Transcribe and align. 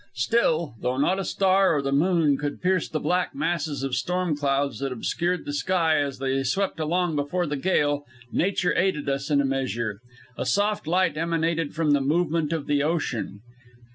Still, 0.15 0.73
though 0.81 0.97
not 0.97 1.19
a 1.19 1.23
star 1.23 1.75
or 1.75 1.81
the 1.83 1.91
moon 1.91 2.35
could 2.35 2.59
pierce 2.63 2.89
the 2.89 2.99
black 2.99 3.35
masses 3.35 3.83
of 3.83 3.93
storm 3.93 4.35
clouds 4.35 4.79
that 4.79 4.91
obscured 4.91 5.45
the 5.45 5.53
sky 5.53 5.99
as 5.99 6.17
they 6.17 6.41
swept 6.41 6.79
along 6.79 7.15
before 7.15 7.45
the 7.45 7.55
gale, 7.55 8.03
nature 8.31 8.73
aided 8.75 9.07
us 9.07 9.29
in 9.29 9.39
a 9.39 9.45
measure. 9.45 9.99
A 10.39 10.45
soft 10.47 10.87
light 10.87 11.17
emanated 11.17 11.75
from 11.75 11.91
the 11.91 12.01
movement 12.01 12.51
of 12.51 12.65
the 12.65 12.81
ocean. 12.81 13.41